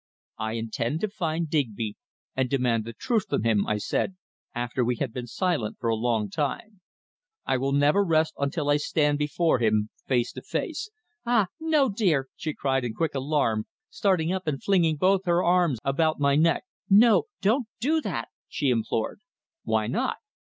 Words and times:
"I 0.39 0.53
intend 0.53 0.99
to 1.01 1.07
find 1.09 1.47
Digby, 1.47 1.95
and 2.35 2.49
demand 2.49 2.85
the 2.85 2.93
truth 2.93 3.25
from 3.29 3.43
him," 3.43 3.67
I 3.67 3.77
said 3.77 4.15
after 4.55 4.83
we 4.83 4.95
had 4.95 5.13
been 5.13 5.27
silent 5.27 5.77
for 5.79 5.91
a 5.91 5.95
long 5.95 6.27
time. 6.27 6.81
"I 7.45 7.57
will 7.57 7.71
never 7.71 8.03
rest 8.03 8.33
until 8.39 8.71
I 8.71 8.77
stand 8.77 9.19
before 9.19 9.59
him 9.59 9.91
face 10.07 10.31
to 10.31 10.41
face." 10.41 10.89
"Ah! 11.23 11.49
no 11.59 11.87
dear!" 11.87 12.29
she 12.35 12.55
cried 12.55 12.83
in 12.83 12.95
quick 12.95 13.13
alarm, 13.13 13.67
starting 13.91 14.31
up 14.33 14.47
and 14.47 14.63
flinging 14.63 14.95
both 14.97 15.25
her 15.25 15.43
arms 15.43 15.77
about 15.83 16.19
my 16.19 16.35
neck. 16.35 16.63
"No, 16.89 17.25
don't 17.39 17.67
do 17.79 18.01
that?" 18.01 18.29
she 18.47 18.71
implored. 18.71 19.19
"Why 19.65 19.85
not?" 19.85 20.17